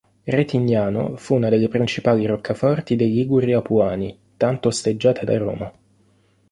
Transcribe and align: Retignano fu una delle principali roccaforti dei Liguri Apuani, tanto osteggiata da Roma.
Retignano 0.23 1.15
fu 1.17 1.35
una 1.35 1.49
delle 1.49 1.67
principali 1.67 2.25
roccaforti 2.25 2.95
dei 2.95 3.11
Liguri 3.11 3.53
Apuani, 3.53 4.17
tanto 4.35 4.69
osteggiata 4.69 5.23
da 5.25 5.37
Roma. 5.37 5.71